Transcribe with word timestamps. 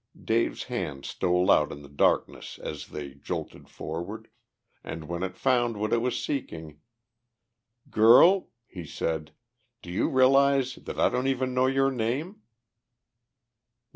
Dave's 0.19 0.63
hand 0.63 1.05
stole 1.05 1.51
out 1.51 1.71
in 1.71 1.83
the 1.83 1.87
darkness 1.87 2.57
as 2.57 2.87
they 2.87 3.13
jolted 3.13 3.69
forward, 3.69 4.29
and 4.83 5.07
when 5.07 5.21
it 5.21 5.37
found 5.37 5.77
what 5.77 5.93
it 5.93 5.99
was 6.01 6.19
seeking, 6.19 6.81
"Girl," 7.91 8.49
he 8.65 8.83
said, 8.83 9.31
"do 9.83 9.91
you 9.91 10.09
realize 10.09 10.73
that 10.73 10.99
I 10.99 11.07
don't 11.09 11.27
even 11.27 11.53
know 11.53 11.67
your 11.67 11.91
name?" 11.91 12.41